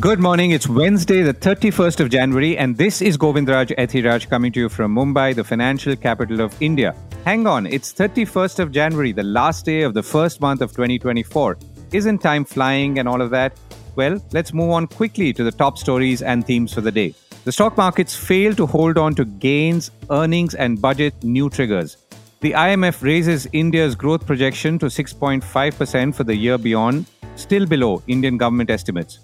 [0.00, 0.52] Good morning.
[0.52, 4.94] It's Wednesday, the 31st of January, and this is Govindraj Ethiraj coming to you from
[4.94, 6.94] Mumbai, the financial capital of India.
[7.26, 11.58] Hang on, it's 31st of January, the last day of the first month of 2024.
[11.92, 13.60] Isn't time flying and all of that?
[13.94, 17.14] Well, let's move on quickly to the top stories and themes for the day.
[17.44, 21.98] The stock markets fail to hold on to gains, earnings, and budget new triggers.
[22.40, 27.04] The IMF raises India's growth projection to 6.5% for the year beyond,
[27.36, 29.18] still below Indian government estimates.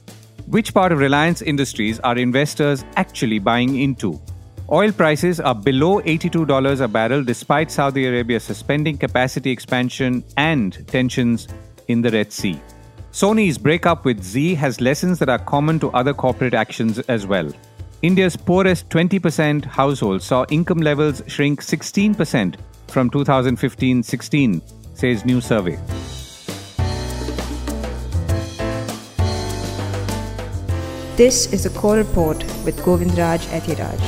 [0.46, 4.20] Which part of Reliance Industries are investors actually buying into?
[4.70, 11.48] Oil prices are below $82 a barrel despite Saudi Arabia suspending capacity expansion and tensions
[11.88, 12.60] in the Red Sea.
[13.10, 17.50] Sony's breakup with Zee has lessons that are common to other corporate actions as well.
[18.02, 22.54] India's poorest 20% households saw income levels shrink 16%
[22.86, 24.62] from 2015 16,
[24.94, 25.76] says new survey.
[31.16, 34.00] This is a core report with Govindraj Ethiraj.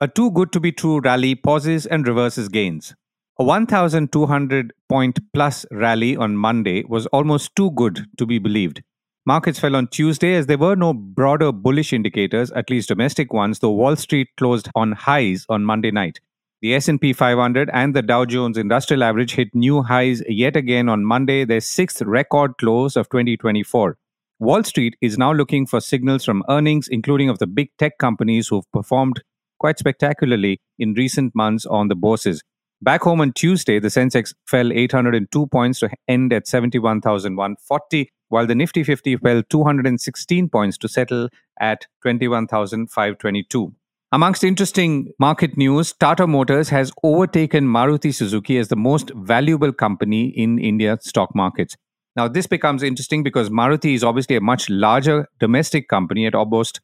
[0.00, 2.94] A too good to be true rally pauses and reverses gains.
[3.40, 8.84] A 1,200 point plus rally on Monday was almost too good to be believed.
[9.26, 13.58] Markets fell on Tuesday as there were no broader bullish indicators, at least domestic ones,
[13.58, 16.20] though Wall Street closed on highs on Monday night.
[16.60, 21.04] The S&P 500 and the Dow Jones Industrial Average hit new highs yet again on
[21.04, 23.96] Monday, their sixth record close of 2024.
[24.40, 28.48] Wall Street is now looking for signals from earnings, including of the big tech companies
[28.48, 29.22] who've performed
[29.60, 32.42] quite spectacularly in recent months on the bourses.
[32.82, 38.56] Back home on Tuesday, the Sensex fell 802 points to end at 71,140, while the
[38.56, 41.28] Nifty 50 fell 216 points to settle
[41.60, 43.74] at 21,522.
[44.10, 50.28] Amongst interesting market news, Tata Motors has overtaken Maruti Suzuki as the most valuable company
[50.28, 51.76] in India stock markets.
[52.16, 56.80] Now, this becomes interesting because Maruti is obviously a much larger domestic company at almost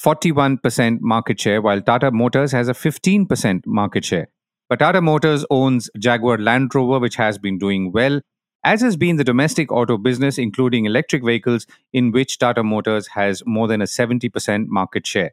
[0.00, 4.28] 41% market share, while Tata Motors has a 15% market share.
[4.68, 8.20] But Tata Motors owns Jaguar Land Rover, which has been doing well,
[8.62, 13.42] as has been the domestic auto business, including electric vehicles, in which Tata Motors has
[13.44, 15.32] more than a 70% market share.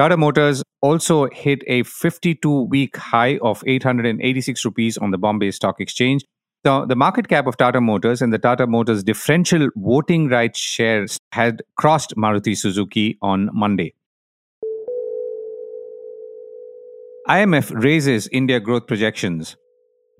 [0.00, 5.78] Tata Motors also hit a 52 week high of 886 rupees on the Bombay Stock
[5.78, 6.24] Exchange.
[6.64, 11.18] The, the market cap of Tata Motors and the Tata Motors differential voting rights shares
[11.32, 13.92] had crossed Maruti Suzuki on Monday.
[17.28, 19.58] IMF raises India growth projections.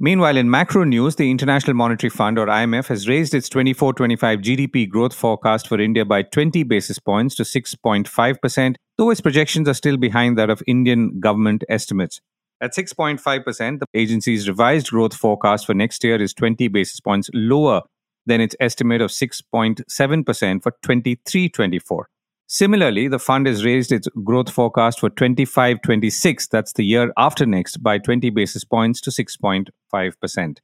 [0.03, 4.39] Meanwhile, in macro news, the International Monetary Fund or IMF has raised its 24 25
[4.39, 9.75] GDP growth forecast for India by 20 basis points to 6.5%, though its projections are
[9.75, 12.23] still behind that of Indian government estimates.
[12.63, 17.83] At 6.5%, the agency's revised growth forecast for next year is 20 basis points lower
[18.25, 22.09] than its estimate of 6.7% for 23 24.
[22.53, 27.47] Similarly, the fund has raised its growth forecast for 25 26, that's the year after
[27.47, 30.59] next, by 20 basis points to 6.5%.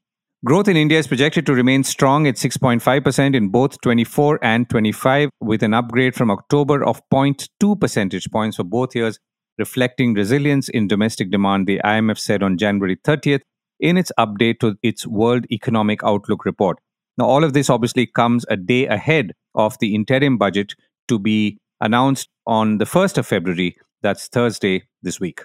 [0.45, 5.31] Growth in India is projected to remain strong at 6.5% in both 24 and 25,
[5.41, 9.21] with an upgrade from October of 0.2 percentage points for both years,
[9.57, 13.43] reflecting resilience in domestic demand, the IMF said on January 30th
[13.79, 16.79] in its update to its World Economic Outlook report.
[17.17, 20.75] Now, all of this obviously comes a day ahead of the interim budget
[21.07, 23.77] to be announced on the 1st of February.
[24.03, 25.43] That's Thursday this week.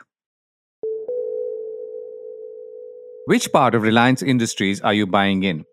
[3.25, 5.65] Which part of Reliance Industries are you buying in?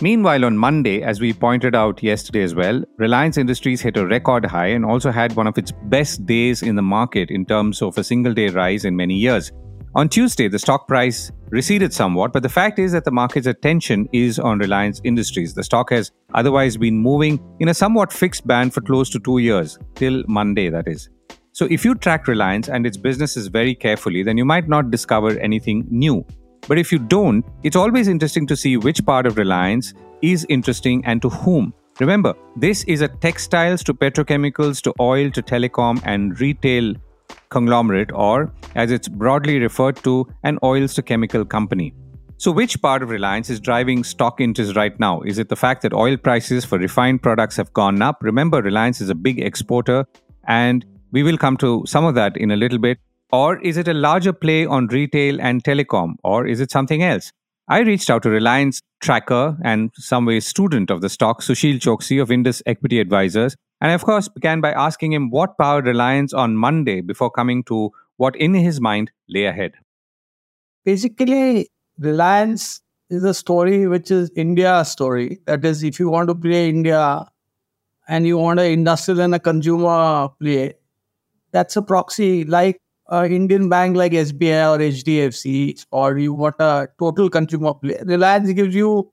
[0.00, 4.46] Meanwhile, on Monday, as we pointed out yesterday as well, Reliance Industries hit a record
[4.46, 7.98] high and also had one of its best days in the market in terms of
[7.98, 9.50] a single day rise in many years.
[9.96, 14.08] On Tuesday, the stock price receded somewhat, but the fact is that the market's attention
[14.12, 15.54] is on Reliance Industries.
[15.54, 19.38] The stock has otherwise been moving in a somewhat fixed band for close to two
[19.38, 21.08] years, till Monday, that is.
[21.52, 25.38] So, if you track Reliance and its businesses very carefully, then you might not discover
[25.38, 26.24] anything new.
[26.68, 31.04] But if you don't, it's always interesting to see which part of Reliance is interesting
[31.04, 31.72] and to whom.
[32.00, 36.94] Remember, this is a textiles to petrochemicals to oil to telecom and retail
[37.48, 41.94] conglomerate, or as it's broadly referred to, an oils to chemical company.
[42.40, 45.22] So, which part of Reliance is driving stock interest right now?
[45.22, 48.18] Is it the fact that oil prices for refined products have gone up?
[48.22, 50.06] Remember, Reliance is a big exporter,
[50.46, 52.98] and we will come to some of that in a little bit.
[53.32, 56.14] Or is it a larger play on retail and telecom?
[56.22, 57.32] Or is it something else?
[57.66, 62.22] I reached out to Reliance tracker and some way student of the stock, Sushil Choksey
[62.22, 66.56] of Indus Equity Advisors, and of course began by asking him what powered Reliance on
[66.56, 69.72] Monday before coming to what in his mind lay ahead.
[70.84, 72.80] Basically, Reliance
[73.10, 75.40] is a story which is India story.
[75.46, 77.26] That is, if you want to play India
[78.08, 80.74] and you want an industrial and a consumer play,
[81.50, 86.88] that's a proxy like an Indian bank like SBI or HDFC, or you want a
[86.98, 87.98] total consumer play.
[88.04, 89.10] Reliance gives you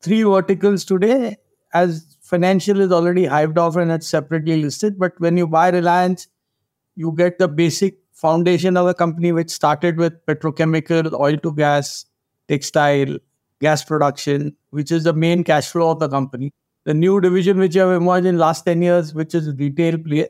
[0.00, 1.36] three verticals today,
[1.74, 4.98] as financial is already hived off and it's separately listed.
[4.98, 6.28] But when you buy Reliance,
[6.94, 12.04] you get the basic foundation of a company which started with petrochemical, oil to gas,
[12.52, 13.16] textile,
[13.60, 16.52] gas production, which is the main cash flow of the company.
[16.84, 20.28] The new division which have emerged in last 10 years, which is retail play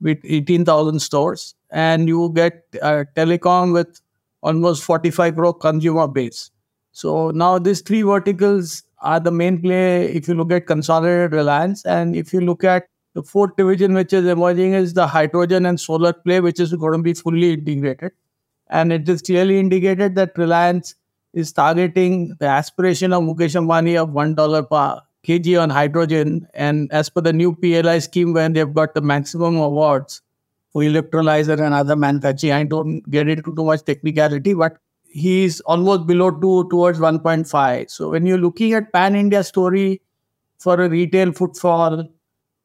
[0.00, 1.54] with 18,000 stores.
[1.70, 4.00] And you get uh, telecom with
[4.42, 6.50] almost 45 crore consumer base.
[6.92, 11.84] So now these three verticals are the main play if you look at consolidated Reliance.
[11.86, 15.80] And if you look at the fourth division which is emerging is the hydrogen and
[15.80, 18.12] solar play, which is going to be fully integrated.
[18.68, 20.94] And it is clearly indicated that Reliance
[21.32, 26.46] is targeting the aspiration of Mukesh Ambani of $1 per kg on hydrogen.
[26.54, 30.20] And as per the new PLI scheme, when they've got the maximum awards
[30.72, 36.06] for electrolyzer and other manufacturing, I don't get into too much technicality, but he's almost
[36.06, 37.90] below 2 towards 1.5.
[37.90, 40.00] So when you're looking at pan India story
[40.58, 42.08] for a retail footfall,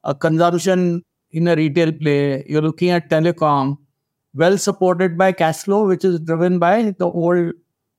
[0.04, 3.78] a consumption in a retail play, you're looking at telecom,
[4.34, 7.54] well supported by cash flow, which is driven by the old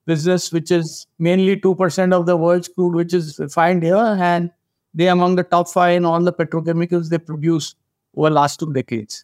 [0.09, 3.95] business, which is mainly 2% of the world's crude, which is refined here.
[3.95, 4.51] And
[4.93, 7.75] they're among the top five in all the petrochemicals they produce
[8.15, 9.23] over the last two decades.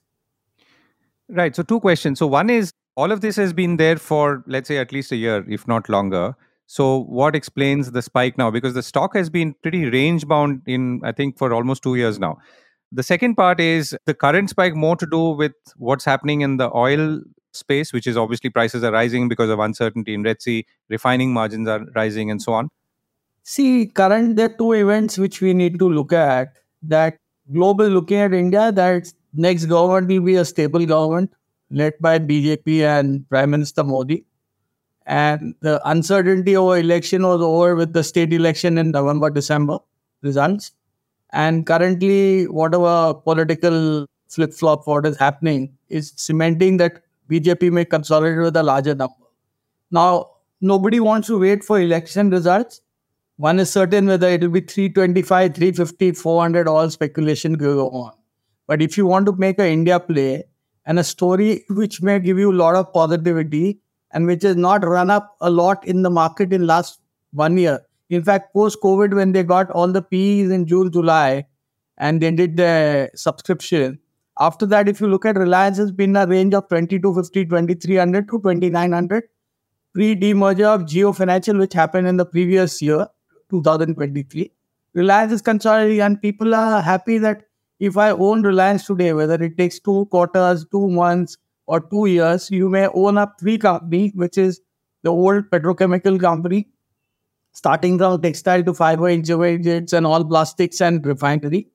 [1.28, 1.56] Right.
[1.56, 2.20] So, two questions.
[2.20, 5.16] So, one is all of this has been there for, let's say, at least a
[5.16, 6.36] year, if not longer.
[6.68, 8.52] So, what explains the spike now?
[8.52, 12.20] Because the stock has been pretty range bound in, I think, for almost two years
[12.20, 12.38] now.
[12.92, 16.70] The second part is the current spike more to do with what's happening in the
[16.76, 17.22] oil
[17.56, 21.68] space, which is obviously prices are rising because of uncertainty in Red Sea, refining margins
[21.68, 22.69] are rising, and so on.
[23.44, 26.54] See, current there are two events which we need to look at.
[26.81, 27.18] That
[27.52, 31.34] global looking at India, that next government will be a stable government
[31.69, 34.25] led by BJP and Prime Minister Modi.
[35.06, 39.78] And the uncertainty over election was over with the state election in November, December
[40.22, 40.72] results.
[41.31, 48.39] And currently, whatever political flip flop what is happening is cementing that BJP may consolidate
[48.39, 49.13] with a larger number.
[49.92, 50.31] Now,
[50.62, 52.81] nobody wants to wait for election results.
[53.38, 58.13] One is certain whether it will be 325, 350, 400, all speculation go on.
[58.68, 60.45] But if you want to make an India play
[60.86, 63.80] and a story which may give you a lot of positivity
[64.12, 67.00] and which has not run up a lot in the market in last
[67.31, 67.81] one year.
[68.10, 71.45] In fact, post COVID, when they got all the PEs in June, July,
[71.98, 74.00] and they did the subscription,
[74.40, 78.32] after that, if you look at Reliance, has been a range of 2250, 2300 to
[78.40, 79.24] 2900
[79.94, 83.08] pre demerger of Jio Financial, which happened in the previous year,
[83.50, 84.52] 2023.
[84.94, 87.44] Reliance is consolidating, and people are happy that
[87.80, 92.52] if I own Reliance today, whether it takes two quarters, two months, or two years,
[92.52, 94.62] you may own up three company, which is
[95.04, 96.68] the old petrochemical company,
[97.54, 101.68] starting from textile to fiber, intermediates, and all plastics and refinery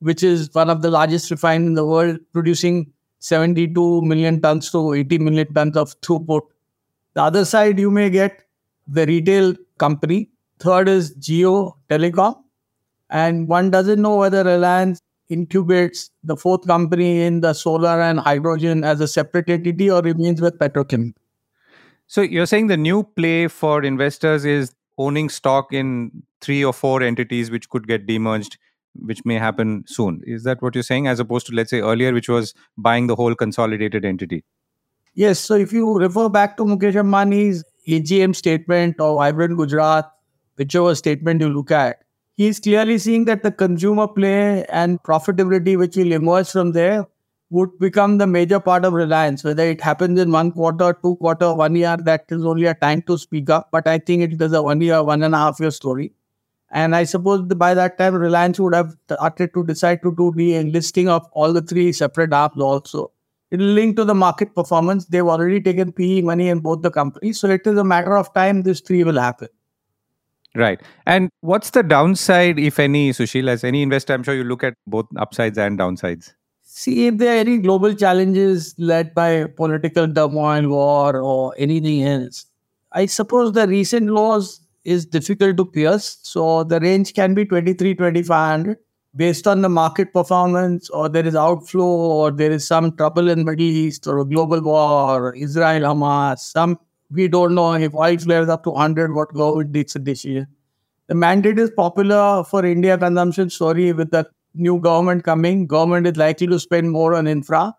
[0.00, 4.94] which is one of the largest refineries in the world, producing 72 million tons to
[4.94, 6.42] 80 million tons of throughput.
[7.14, 8.42] The other side, you may get
[8.88, 10.30] the retail company.
[10.58, 12.42] Third is Jio Telecom.
[13.10, 18.84] And one doesn't know whether Reliance incubates the fourth company in the solar and hydrogen
[18.84, 21.14] as a separate entity or remains with Petrochem.
[22.06, 27.02] So you're saying the new play for investors is owning stock in three or four
[27.02, 28.56] entities which could get demerged
[28.94, 30.22] which may happen soon.
[30.26, 33.16] Is that what you're saying, as opposed to, let's say, earlier, which was buying the
[33.16, 34.44] whole consolidated entity?
[35.14, 35.38] Yes.
[35.38, 40.10] So if you refer back to Mukesh Ambani's AGM statement or Vibrant Gujarat,
[40.56, 42.02] whichever statement you look at,
[42.36, 47.06] he's clearly seeing that the consumer play and profitability which will emerge from there
[47.50, 49.42] would become the major part of Reliance.
[49.42, 53.02] Whether it happens in one quarter, two quarter, one year, that is only a time
[53.02, 53.68] to speak up.
[53.72, 56.12] But I think it is a one year, one and a half year story.
[56.72, 60.62] And I suppose by that time, Reliance would have started to decide to do the
[60.64, 63.10] listing of all the three separate apps also.
[63.50, 65.06] It will link to the market performance.
[65.06, 67.40] They've already taken PE money in both the companies.
[67.40, 69.48] So it is a matter of time this three will happen.
[70.54, 70.80] Right.
[71.06, 73.48] And what's the downside, if any, Sushil?
[73.48, 76.32] As any investor, I'm sure you look at both upsides and downsides.
[76.62, 82.46] See, if there are any global challenges led by political turmoil, war, or anything else,
[82.92, 86.18] I suppose the recent laws is difficult to pierce.
[86.22, 88.78] So the range can be 23, 2500
[89.16, 93.44] based on the market performance or there is outflow or there is some trouble in
[93.44, 96.78] Middle East or a global war or Israel Hamas, some
[97.10, 100.46] we don't know if oil flares up to 100, what government takes a decision.
[101.08, 105.66] The mandate is popular for India consumption story with the new government coming.
[105.66, 107.74] Government is likely to spend more on infra.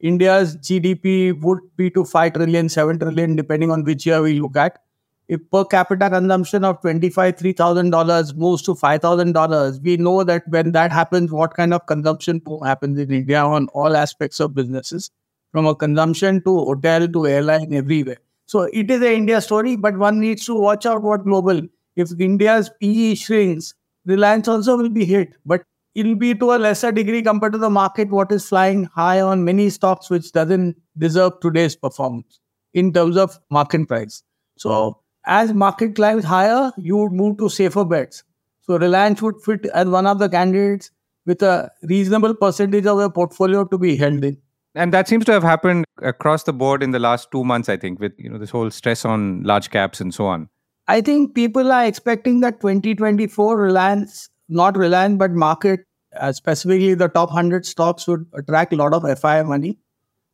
[0.00, 4.58] India's GDP would be to 5 trillion, 7 trillion, depending on which year we look
[4.58, 4.78] at.
[5.28, 10.92] If per capita consumption of $25,000, $3,000 moves to $5,000, we know that when that
[10.92, 15.10] happens, what kind of consumption happens in India on all aspects of businesses,
[15.50, 18.18] from a consumption to hotel to airline, everywhere.
[18.46, 21.60] So it is an India story, but one needs to watch out what global.
[21.96, 25.64] If India's PE shrinks, Reliance also will be hit, but
[25.96, 29.44] it'll be to a lesser degree compared to the market, what is flying high on
[29.44, 32.38] many stocks, which doesn't deserve today's performance
[32.74, 34.22] in terms of market price.
[34.56, 38.22] So as market climbs higher, you would move to safer bets.
[38.62, 40.90] So Reliance would fit as one of the candidates
[41.24, 44.38] with a reasonable percentage of the portfolio to be held in.
[44.74, 47.76] And that seems to have happened across the board in the last two months, I
[47.76, 50.48] think, with you know this whole stress on large caps and so on.
[50.86, 55.80] I think people are expecting that 2024 Reliance, not Reliance, but market,
[56.20, 59.78] uh, specifically the top 100 stocks would attract a lot of FI money.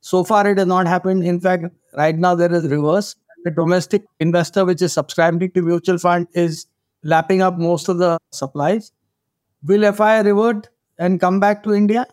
[0.00, 1.22] So far, it has not happened.
[1.22, 3.14] In fact, right now there is reverse.
[3.44, 6.66] The domestic investor, which is subscribing to mutual fund, is
[7.02, 8.92] lapping up most of the supplies.
[9.64, 10.68] Will FI revert
[10.98, 12.06] and come back to India?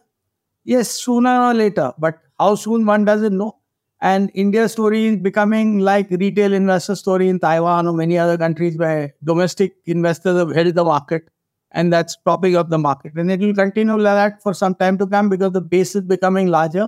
[0.63, 3.57] Yes, sooner or later, but how soon one doesn't know.
[4.01, 8.77] And India's story is becoming like retail investor story in Taiwan or many other countries
[8.77, 11.29] where domestic investors have held the market
[11.71, 13.13] and that's propping up the market.
[13.15, 16.01] And it will continue like that for some time to come because the base is
[16.01, 16.87] becoming larger.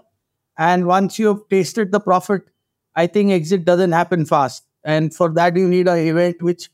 [0.57, 2.43] And once you've tasted the profit,
[2.95, 4.65] I think exit doesn't happen fast.
[4.83, 6.69] And for that, you need an event which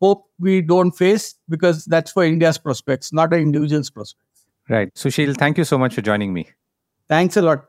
[0.00, 4.46] hope we don't face because that's for India's prospects, not an individual's prospects.
[4.68, 4.92] Right.
[4.94, 6.48] Sushil, thank you so much for joining me.
[7.08, 7.64] Thanks a lot.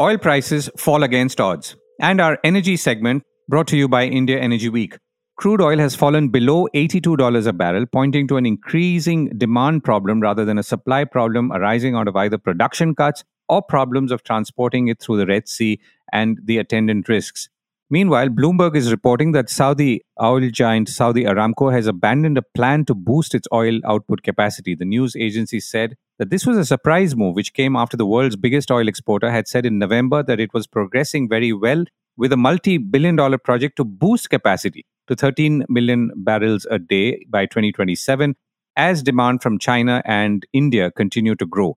[0.00, 1.76] Oil prices fall against odds.
[2.00, 4.96] And our energy segment brought to you by India Energy Week.
[5.36, 10.44] Crude oil has fallen below $82 a barrel, pointing to an increasing demand problem rather
[10.44, 15.00] than a supply problem arising out of either production cuts or problems of transporting it
[15.00, 15.78] through the Red Sea
[16.12, 17.48] and the attendant risks.
[17.90, 22.94] Meanwhile, Bloomberg is reporting that Saudi oil giant Saudi Aramco has abandoned a plan to
[22.94, 24.74] boost its oil output capacity.
[24.74, 28.36] The news agency said that this was a surprise move, which came after the world's
[28.36, 31.84] biggest oil exporter had said in November that it was progressing very well
[32.16, 37.22] with a multi billion dollar project to boost capacity to 13 million barrels a day
[37.28, 38.34] by 2027
[38.76, 41.76] as demand from China and India continue to grow.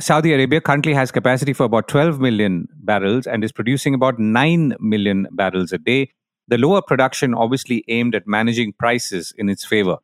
[0.00, 4.74] Saudi Arabia currently has capacity for about 12 million barrels and is producing about 9
[4.80, 6.10] million barrels a day.
[6.48, 9.98] The lower production obviously aimed at managing prices in its favor.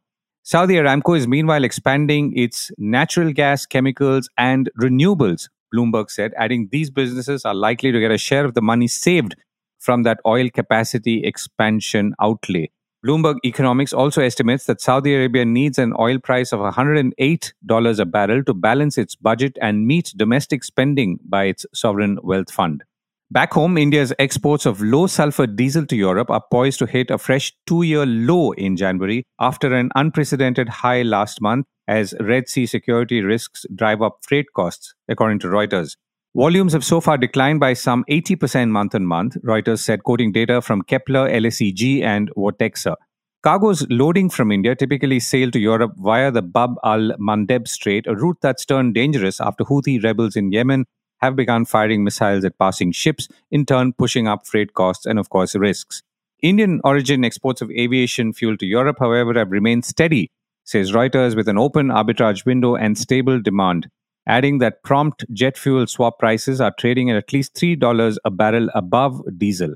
[0.45, 6.89] Saudi Aramco is meanwhile expanding its natural gas, chemicals, and renewables, Bloomberg said, adding these
[6.89, 9.35] businesses are likely to get a share of the money saved
[9.81, 12.71] from that oil capacity expansion outlay.
[13.05, 18.45] Bloomberg Economics also estimates that Saudi Arabia needs an oil price of $108 a barrel
[18.45, 22.85] to balance its budget and meet domestic spending by its sovereign wealth fund.
[23.31, 27.17] Back home, India's exports of low sulfur diesel to Europe are poised to hit a
[27.17, 32.67] fresh two year low in January after an unprecedented high last month as Red Sea
[32.67, 35.97] security risks drive up freight costs, according to Reuters.
[36.37, 40.63] Volumes have so far declined by some 80% month on month, Reuters said, quoting data
[40.63, 42.95] from Kpler, LSEG, and Vortexa.
[43.43, 48.15] Cargoes loading from India typically sail to Europe via the Bab al Mandeb Strait, a
[48.15, 50.85] route that's turned dangerous after Houthi rebels in Yemen
[51.21, 55.31] have begun firing missiles at passing ships, in turn pushing up freight costs and, of
[55.31, 56.01] course, risks.
[56.45, 60.31] Indian origin exports of aviation fuel to Europe, however, have remained steady,
[60.63, 63.89] says Reuters, with an open arbitrage window and stable demand
[64.31, 68.69] adding that prompt jet fuel swap prices are trading at at least $3 a barrel
[68.75, 69.75] above diesel.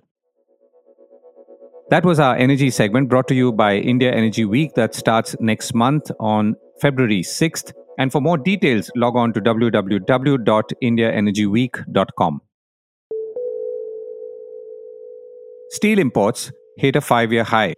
[1.90, 5.74] That was our energy segment brought to you by India Energy Week that starts next
[5.74, 7.72] month on February 6th.
[7.98, 12.40] And for more details, log on to www.indiaenergyweek.com.
[15.70, 17.74] Steel imports hit a five year high.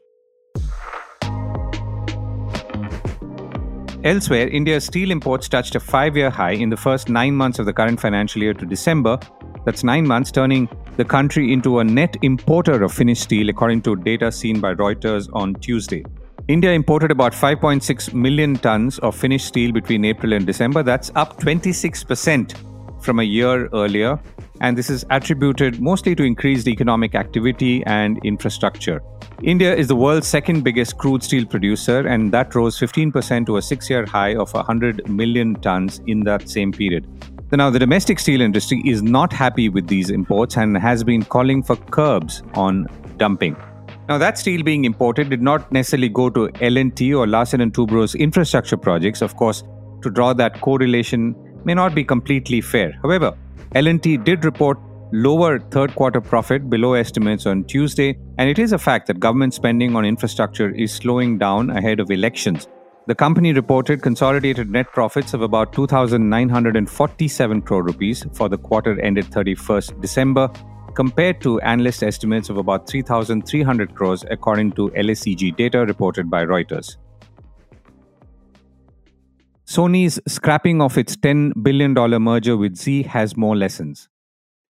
[4.05, 7.67] Elsewhere, India's steel imports touched a five year high in the first nine months of
[7.67, 9.19] the current financial year to December.
[9.65, 13.97] That's nine months, turning the country into a net importer of finished steel, according to
[13.97, 16.05] data seen by Reuters on Tuesday.
[16.49, 20.85] India imported about 5.6 million tons of finished steel between April and December.
[20.85, 22.55] That's up 26%
[23.03, 24.21] from a year earlier,
[24.61, 29.03] and this is attributed mostly to increased economic activity and infrastructure.
[29.43, 33.63] India is the world's second biggest crude steel producer, and that rose 15% to a
[33.63, 37.07] six year high of 100 million tons in that same period.
[37.53, 41.63] Now, the domestic steel industry is not happy with these imports and has been calling
[41.63, 42.87] for curbs on
[43.19, 43.57] dumping.
[44.09, 48.15] Now, that steel being imported did not necessarily go to L&T or Larsen & Toubro's
[48.15, 49.23] infrastructure projects.
[49.23, 49.63] Of course,
[50.03, 51.35] to draw that correlation
[51.65, 52.99] may not be completely fair.
[53.03, 53.37] However,
[53.75, 54.79] L&T did report
[55.13, 59.55] lower third quarter profit below estimates on Tuesday, and it is a fact that government
[59.55, 62.69] spending on infrastructure is slowing down ahead of elections.
[63.07, 69.27] The company reported consolidated net profits of about 2,947 crore rupees for the quarter ended
[69.27, 70.51] 31st December,
[70.95, 76.97] compared to analyst estimates of about 3,300 crores, according to LSEG data reported by Reuters.
[79.66, 81.92] Sony's scrapping of its $10 billion
[82.23, 84.08] merger with Zee has more lessons.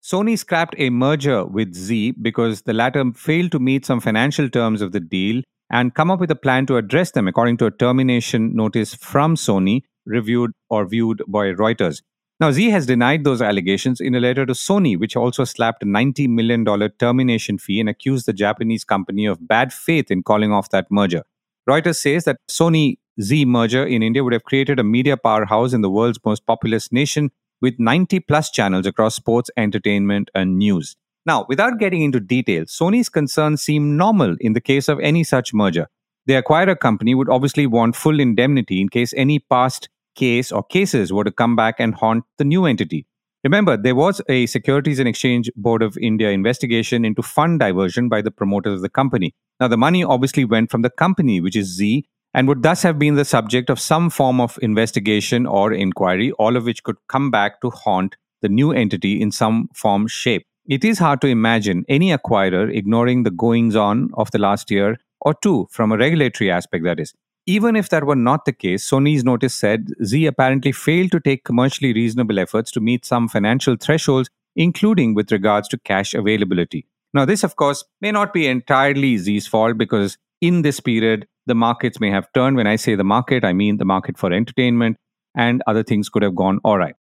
[0.03, 4.81] Sony scrapped a merger with Zee because the latter failed to meet some financial terms
[4.81, 7.71] of the deal and come up with a plan to address them, according to a
[7.71, 12.01] termination notice from Sony, reviewed or viewed by Reuters.
[12.41, 15.87] Now, Zee has denied those allegations in a letter to Sony, which also slapped a
[15.87, 16.65] $90 million
[16.99, 21.25] termination fee and accused the Japanese company of bad faith in calling off that merger.
[21.69, 25.81] Reuters says that Sony Zee merger in India would have created a media powerhouse in
[25.81, 27.31] the world's most populous nation
[27.61, 30.97] with 90 plus channels across sports, entertainment, and news.
[31.25, 35.55] Now, without getting into details, Sony's concerns seem normal in the case of any such
[35.55, 35.89] merger.
[36.27, 41.13] The acquirer company would obviously want full indemnity in case any past case or cases
[41.13, 43.07] were to come back and haunt the new entity.
[43.45, 48.23] Remember, there was a Securities and Exchange Board of India investigation into fund diversion by
[48.23, 49.35] the promoters of the company.
[49.61, 52.07] Now, the money obviously went from the company, which is Zee,
[52.37, 56.55] and would thus have been the subject of some form of investigation or inquiry, all
[56.55, 60.47] of which could come back to haunt the new entity in some form, shape.
[60.69, 64.99] It is hard to imagine any acquirer ignoring the goings on of the last year
[65.23, 67.15] or two from a regulatory aspect, that is.
[67.47, 71.45] Even if that were not the case, Sony's notice said Zee apparently failed to take
[71.45, 76.87] commercially reasonable efforts to meet some financial thresholds, including with regards to cash availability.
[77.15, 81.55] Now, this, of course, may not be entirely Zee's fault because in this period, the
[81.55, 82.57] markets may have turned.
[82.57, 84.97] When I say the market, I mean the market for entertainment,
[85.35, 86.95] and other things could have gone all right.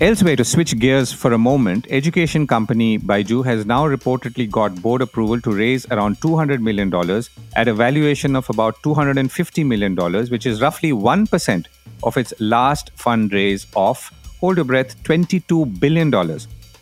[0.00, 5.00] Elsewhere, to switch gears for a moment, education company Byju has now reportedly got board
[5.00, 6.92] approval to raise around $200 million
[7.54, 9.94] at a valuation of about $250 million,
[10.30, 11.66] which is roughly 1%
[12.02, 16.10] of its last fundraise of, hold your breath, $22 billion.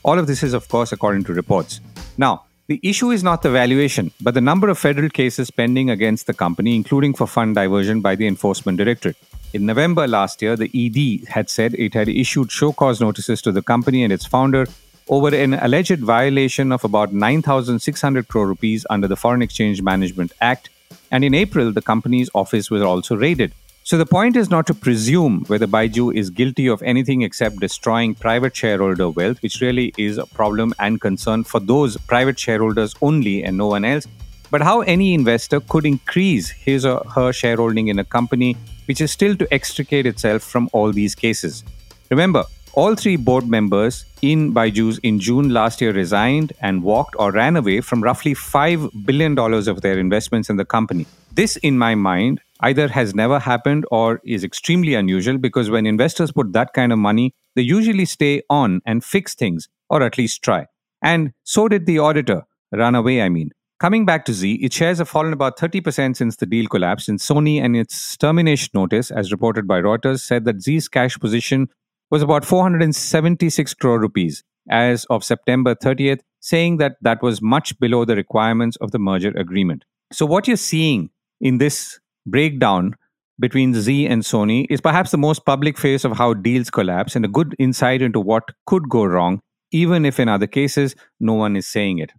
[0.04, 1.80] All of this is, of course, according to reports.
[2.18, 6.26] Now, the issue is not the valuation, but the number of federal cases pending against
[6.26, 9.16] the company, including for fund diversion by the Enforcement Directorate.
[9.52, 13.52] In November last year, the ED had said it had issued show cause notices to
[13.52, 14.66] the company and its founder
[15.08, 20.70] over an alleged violation of about 9,600 crore rupees under the Foreign Exchange Management Act.
[21.10, 23.52] And in April, the company's office was also raided.
[23.84, 28.14] So the point is not to presume whether Byju is guilty of anything except destroying
[28.14, 33.42] private shareholder wealth, which really is a problem and concern for those private shareholders only
[33.42, 34.06] and no one else,
[34.52, 39.10] but how any investor could increase his or her shareholding in a company which is
[39.10, 41.64] still to extricate itself from all these cases.
[42.08, 47.32] Remember, all three board members in Byju's in June last year resigned and walked or
[47.32, 51.06] ran away from roughly $5 billion of their investments in the company.
[51.32, 56.32] This, in my mind, either has never happened or is extremely unusual because when investors
[56.32, 60.42] put that kind of money, they usually stay on and fix things, or at least
[60.42, 60.66] try.
[61.02, 63.50] And so did the auditor, run away, I mean.
[63.80, 67.18] Coming back to Zee, its shares have fallen about 30% since the deal collapsed, and
[67.18, 71.68] Sony and its termination notice, as reported by Reuters, said that Zee's cash position
[72.08, 78.04] was about 476 crore rupees as of September 30th, saying that that was much below
[78.04, 79.84] the requirements of the merger agreement.
[80.12, 82.94] So, what you're seeing in this breakdown
[83.40, 87.24] between Zee and Sony is perhaps the most public face of how deals collapse and
[87.24, 89.40] a good insight into what could go wrong,
[89.72, 92.12] even if in other cases no one is saying it.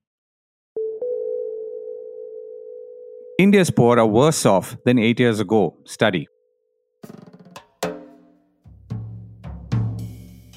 [3.40, 5.76] India's poor are worse off than eight years ago.
[5.86, 6.28] Study.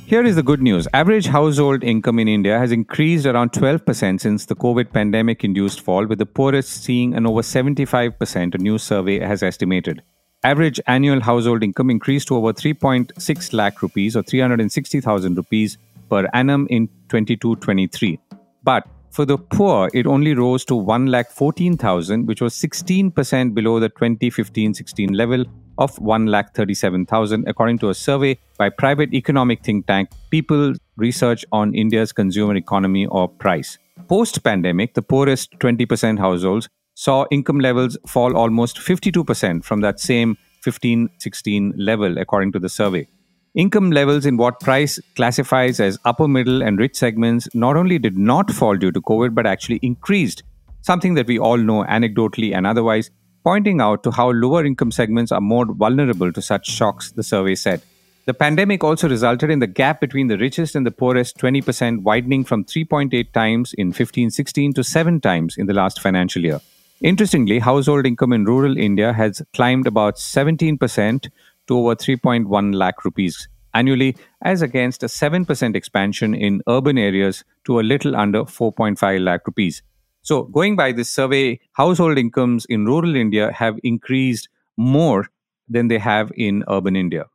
[0.07, 0.87] Here is the good news.
[0.95, 6.07] Average household income in India has increased around 12% since the COVID pandemic induced fall,
[6.07, 10.05] with the poorest seeing an over 75%, a new survey has estimated.
[10.45, 15.77] Average annual household income increased to over 3.6 lakh rupees or 360,000 rupees
[16.09, 18.21] per annum in 22 23.
[18.63, 18.87] But
[19.17, 25.47] for the poor, it only rose to 1,14,000, which was 16% below the 2015-16 level
[25.79, 32.13] of 1,37,000, according to a survey by private economic think tank People Research on India's
[32.13, 33.79] Consumer Economy or PRICE.
[34.07, 41.09] Post-pandemic, the poorest 20% households saw income levels fall almost 52% from that same 15
[41.19, 43.09] 16 level, according to the survey.
[43.57, 48.19] Income levels in what Price classifies as upper middle and rich segments not only did
[48.19, 50.43] not fall due to COVID, but actually increased,
[50.83, 53.11] something that we all know anecdotally and otherwise,
[53.45, 57.55] pointing out to how lower income segments are more vulnerable to such shocks, the survey
[57.55, 57.81] said.
[58.27, 62.45] The pandemic also resulted in the gap between the richest and the poorest 20% widening
[62.45, 66.61] from 3.8 times in 1516 to 7 times in the last financial year.
[67.01, 71.31] Interestingly, household income in rural India has climbed about 17%
[71.69, 77.79] to over 3.1 lakh rupees annually, as against a 7% expansion in urban areas to
[77.79, 79.83] a little under 4.5 lakh rupees.
[80.23, 85.29] So, going by this survey, household incomes in rural India have increased more
[85.69, 87.27] than they have in urban India.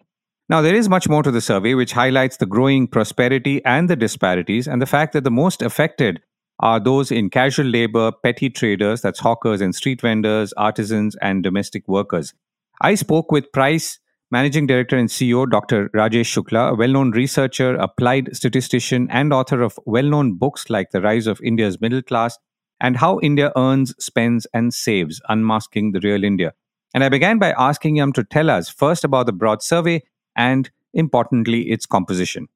[0.50, 3.96] Now, there is much more to the survey, which highlights the growing prosperity and the
[3.96, 6.22] disparities, and the fact that the most affected
[6.60, 11.88] are those in casual labor, petty traders, that's hawkers and street vendors, artisans, and domestic
[11.88, 12.34] workers.
[12.82, 14.00] I spoke with Price
[14.34, 15.90] Managing Director and CEO Dr.
[15.90, 20.92] Rajesh Shukla, a well known researcher, applied statistician, and author of well known books like
[20.92, 22.40] The Rise of India's Middle Class
[22.80, 26.54] and How India Earns, Spends, and Saves Unmasking the Real India.
[26.94, 30.02] And I began by asking him to tell us first about the broad survey
[30.34, 32.48] and importantly, its composition?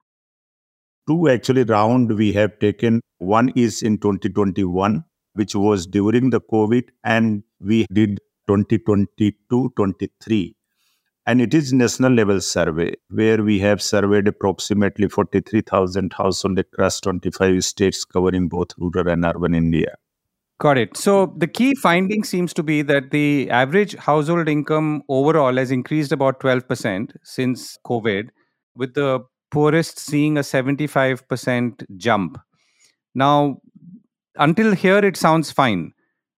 [1.08, 3.02] Two actually round we have taken.
[3.18, 10.54] One is in 2021, which was during the COVID, and we did 2022-23.
[11.28, 17.64] And it is national level survey where we have surveyed approximately 43,000 households across 25
[17.64, 19.96] states covering both rural and urban India.
[20.60, 20.96] Got it.
[20.96, 26.12] So the key finding seems to be that the average household income overall has increased
[26.12, 28.30] about 12% since COVID,
[28.76, 32.38] with the poorest seeing a 75% jump.
[33.16, 33.58] Now,
[34.38, 35.92] until here, it sounds fine.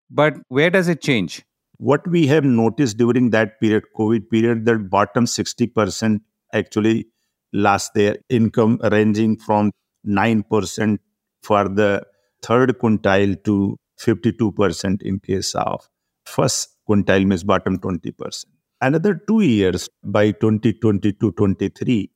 [0.09, 1.43] But where does it change?
[1.79, 6.19] What we have noticed during that period, COVID period, that bottom 60%
[6.53, 7.07] actually
[7.53, 9.71] lost their income ranging from
[10.05, 10.97] 9%
[11.43, 12.03] for the
[12.43, 15.87] third quintile to 52% in case of
[16.25, 18.45] first quintile means bottom 20%.
[18.81, 22.09] Another two years by 2022-23,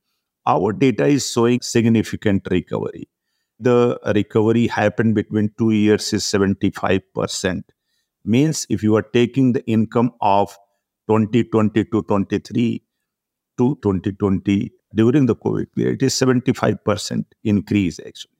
[0.45, 3.09] our data is showing significant recovery.
[3.59, 7.61] The recovery happened between two years is 75%.
[8.23, 10.57] Means if you are taking the income of
[11.07, 12.83] 2020 to 23
[13.57, 18.31] to 2020 during the COVID period, it is 75% increase actually.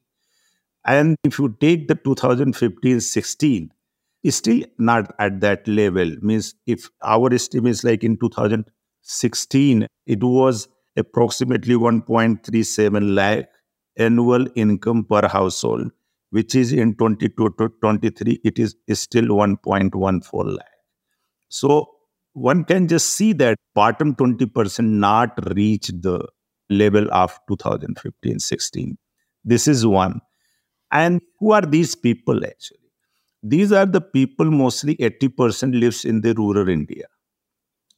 [0.86, 3.72] And if you take the 2015 16,
[4.24, 6.16] it's still not at that level.
[6.22, 13.50] Means if our estimate is like in 2016, it was approximately 1.37 lakh
[13.98, 15.92] annual income per household,
[16.32, 20.66] which is in 22 to 23, it is, still 1.14 lakh.
[21.50, 21.90] So
[22.34, 26.28] one can just see that bottom 20% not reach the
[26.70, 28.98] level of 2015 16.
[29.44, 30.22] This is one.
[30.92, 32.78] And who are these people actually?
[33.44, 37.06] These are the people, mostly 80% lives in the rural India.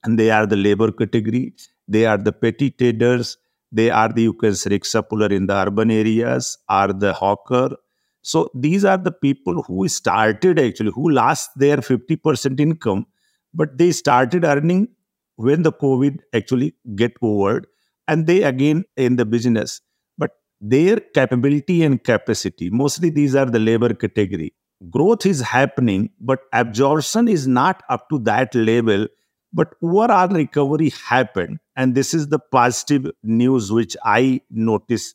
[0.04, 1.54] And they are the labor category,
[1.88, 3.38] they are the petty traders,
[3.72, 7.76] they are the, you can say, in the urban areas, are the hawker.
[8.24, 13.06] So these are the people who started actually, who lost their 50% income,
[13.54, 14.90] but they started earning
[15.36, 17.64] when the COVID actually get over
[18.08, 19.82] and they again in the business
[20.18, 20.32] But
[20.62, 24.54] their capability and capacity, mostly these are the labor category.
[24.90, 29.08] Growth is happening, but absorption is not up to that level.
[29.54, 31.60] But overall recovery happened.
[31.76, 35.14] And this is the positive news which I notice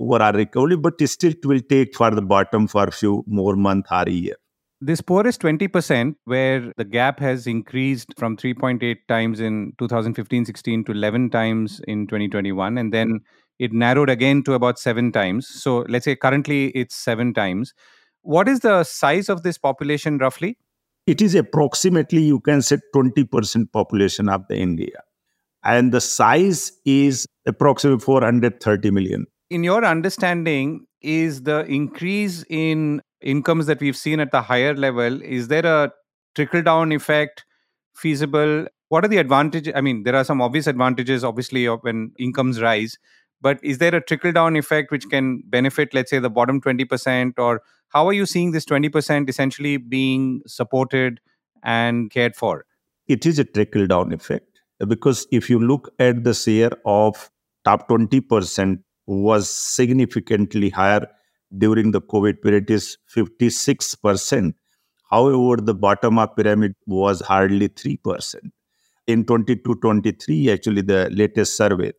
[0.00, 3.88] overall recovery, but still it will take for the bottom for a few more months
[3.92, 4.36] or a year.
[4.82, 10.92] This poorest 20%, where the gap has increased from 3.8 times in 2015 16 to
[10.92, 13.20] 11 times in 2021, and then
[13.58, 15.46] it narrowed again to about seven times.
[15.46, 17.74] So let's say currently it's seven times.
[18.22, 20.56] What is the size of this population roughly?
[21.06, 25.02] It is approximately, you can say, 20% population of the India.
[25.62, 29.26] And the size is approximately 430 million.
[29.50, 35.22] In your understanding, is the increase in incomes that we've seen at the higher level,
[35.22, 35.90] is there a
[36.34, 37.44] trickle down effect
[37.94, 38.66] feasible?
[38.88, 39.72] What are the advantages?
[39.74, 42.96] I mean, there are some obvious advantages, obviously, when incomes rise
[43.40, 47.38] but is there a trickle down effect which can benefit let's say the bottom 20%
[47.38, 51.20] or how are you seeing this 20% essentially being supported
[51.62, 52.64] and cared for
[53.08, 57.30] it is a trickle down effect because if you look at the share of
[57.64, 58.78] top 20%
[59.10, 61.06] was significantly higher
[61.58, 64.54] during the covid period is 56%
[65.10, 68.36] However, the bottom of pyramid was hardly 3%.
[69.08, 71.92] In 22 23, actually, the latest survey,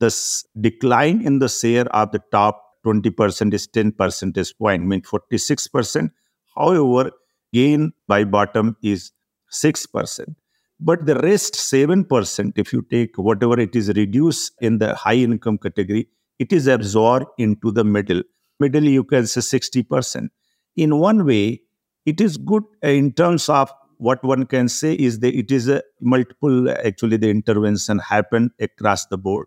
[0.00, 0.14] the
[0.60, 6.10] decline in the share of the top 20% is 10 percentage point, I mean 46%.
[6.54, 7.10] However,
[7.54, 9.12] gain by bottom is
[9.50, 10.34] 6%.
[10.80, 15.58] But the rest 7%, if you take whatever it is reduced in the high income
[15.58, 18.22] category, it is absorbed into the middle.
[18.60, 20.28] Middle, you can say 60%.
[20.76, 21.62] In one way,
[22.06, 25.82] it is good in terms of what one can say is that it is a
[26.00, 29.46] multiple actually the intervention happen across the board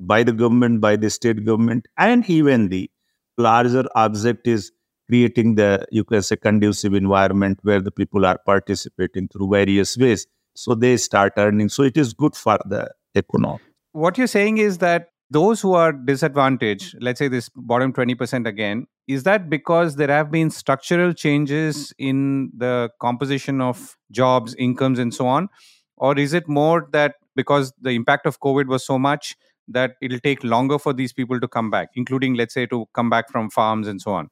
[0.00, 2.90] by the government by the state government and even the
[3.38, 4.72] larger object is
[5.08, 10.26] creating the you can say conducive environment where the people are participating through various ways
[10.54, 13.60] so they start earning so it is good for the economy
[13.92, 18.86] what you're saying is that those who are disadvantaged let's say this bottom 20% again
[19.06, 25.12] is that because there have been structural changes in the composition of jobs incomes and
[25.12, 25.48] so on?
[25.96, 29.36] Or is it more that because the impact of covid was so much
[29.68, 33.08] that it'll take longer for these people to come back including let's say to come
[33.10, 34.30] back from farms and so on?